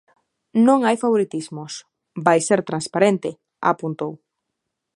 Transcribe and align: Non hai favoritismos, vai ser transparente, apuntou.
Non 0.67 0.79
hai 0.83 0.95
favoritismos, 1.03 1.73
vai 2.25 2.39
ser 2.47 2.59
transparente, 2.69 3.29
apuntou. 3.71 4.11